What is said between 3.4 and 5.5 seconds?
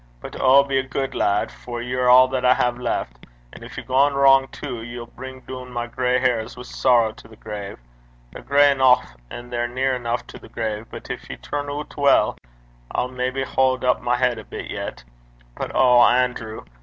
and gin ye gang wrang tu, ye'll bring